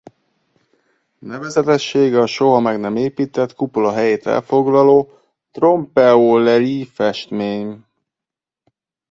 Nevezetessége 1.19 2.19
a 2.19 2.25
soha 2.25 2.59
meg 2.59 2.79
nem 2.79 2.95
épített 2.95 3.53
kupola 3.53 3.93
helyét 3.93 4.25
elfoglaló 4.27 5.11
Trompe-l’oeil 5.51 6.85
festmény. 6.85 7.85